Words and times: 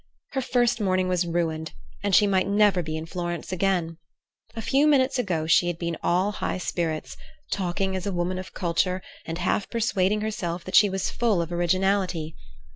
Her 0.31 0.41
first 0.41 0.81
morning 0.81 1.07
was 1.07 1.27
ruined, 1.27 1.73
and 2.01 2.15
she 2.15 2.25
might 2.25 2.47
never 2.47 2.81
be 2.81 2.97
in 2.97 3.05
Florence 3.05 3.51
again. 3.51 3.99
A 4.55 4.61
few 4.63 4.87
minutes 4.87 5.19
ago 5.19 5.45
she 5.45 5.67
had 5.67 5.77
been 5.77 5.95
all 6.01 6.31
high 6.31 6.57
spirits, 6.57 7.15
talking 7.51 7.95
as 7.95 8.07
a 8.07 8.11
woman 8.11 8.39
of 8.39 8.51
culture, 8.55 9.03
and 9.27 9.37
half 9.37 9.69
persuading 9.69 10.21
herself 10.21 10.63
that 10.63 10.75
she 10.75 10.89
was 10.89 11.11
full 11.11 11.39
of 11.39 11.51
originality. 11.51 12.35